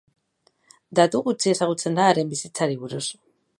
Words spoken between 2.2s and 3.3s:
bizitzari buruz.